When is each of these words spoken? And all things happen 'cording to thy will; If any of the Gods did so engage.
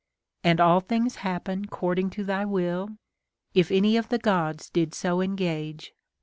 And 0.43 0.59
all 0.59 0.79
things 0.79 1.17
happen 1.17 1.65
'cording 1.65 2.09
to 2.09 2.23
thy 2.23 2.43
will; 2.43 2.97
If 3.53 3.69
any 3.71 3.97
of 3.97 4.09
the 4.09 4.17
Gods 4.17 4.67
did 4.67 4.95
so 4.95 5.21
engage. 5.21 5.93